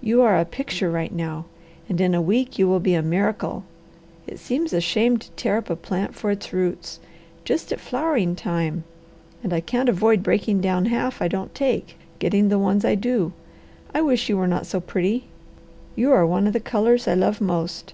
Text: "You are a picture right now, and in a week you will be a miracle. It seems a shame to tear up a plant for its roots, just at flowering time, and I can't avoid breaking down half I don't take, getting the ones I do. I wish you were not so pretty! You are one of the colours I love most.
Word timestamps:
"You 0.00 0.22
are 0.22 0.40
a 0.40 0.46
picture 0.46 0.90
right 0.90 1.12
now, 1.14 1.44
and 1.86 2.00
in 2.00 2.14
a 2.14 2.22
week 2.22 2.58
you 2.58 2.66
will 2.66 2.80
be 2.80 2.94
a 2.94 3.02
miracle. 3.02 3.62
It 4.26 4.38
seems 4.38 4.72
a 4.72 4.80
shame 4.80 5.18
to 5.18 5.30
tear 5.32 5.58
up 5.58 5.68
a 5.68 5.76
plant 5.76 6.14
for 6.14 6.30
its 6.30 6.50
roots, 6.50 6.98
just 7.44 7.70
at 7.72 7.78
flowering 7.78 8.36
time, 8.36 8.84
and 9.44 9.52
I 9.52 9.60
can't 9.60 9.90
avoid 9.90 10.22
breaking 10.22 10.62
down 10.62 10.86
half 10.86 11.20
I 11.20 11.28
don't 11.28 11.54
take, 11.54 11.98
getting 12.18 12.48
the 12.48 12.58
ones 12.58 12.86
I 12.86 12.94
do. 12.94 13.34
I 13.92 14.00
wish 14.00 14.30
you 14.30 14.38
were 14.38 14.48
not 14.48 14.64
so 14.64 14.80
pretty! 14.80 15.26
You 15.94 16.10
are 16.10 16.24
one 16.24 16.46
of 16.46 16.54
the 16.54 16.58
colours 16.58 17.06
I 17.06 17.12
love 17.12 17.42
most. 17.42 17.92